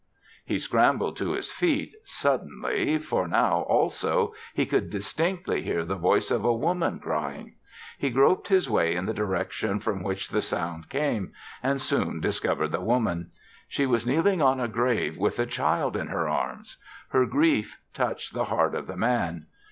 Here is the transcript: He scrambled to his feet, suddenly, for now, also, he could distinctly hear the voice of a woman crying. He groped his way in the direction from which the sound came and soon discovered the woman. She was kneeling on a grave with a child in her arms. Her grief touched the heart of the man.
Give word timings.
He 0.43 0.57
scrambled 0.57 1.15
to 1.17 1.33
his 1.33 1.51
feet, 1.51 1.93
suddenly, 2.05 2.97
for 2.97 3.27
now, 3.27 3.59
also, 3.69 4.33
he 4.55 4.65
could 4.65 4.89
distinctly 4.89 5.61
hear 5.61 5.85
the 5.85 5.93
voice 5.93 6.31
of 6.31 6.43
a 6.43 6.51
woman 6.55 6.97
crying. 6.97 7.53
He 7.99 8.09
groped 8.09 8.47
his 8.47 8.67
way 8.67 8.95
in 8.95 9.05
the 9.05 9.13
direction 9.13 9.79
from 9.79 10.01
which 10.01 10.29
the 10.29 10.41
sound 10.41 10.89
came 10.89 11.33
and 11.61 11.79
soon 11.79 12.19
discovered 12.19 12.69
the 12.71 12.81
woman. 12.81 13.29
She 13.67 13.85
was 13.85 14.07
kneeling 14.07 14.41
on 14.41 14.59
a 14.59 14.67
grave 14.67 15.19
with 15.19 15.37
a 15.37 15.45
child 15.45 15.95
in 15.95 16.07
her 16.07 16.27
arms. 16.27 16.77
Her 17.09 17.27
grief 17.27 17.79
touched 17.93 18.33
the 18.33 18.45
heart 18.45 18.73
of 18.73 18.87
the 18.87 18.97
man. 18.97 19.45